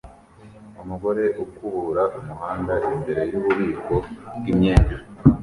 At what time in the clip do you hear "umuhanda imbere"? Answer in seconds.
2.17-3.21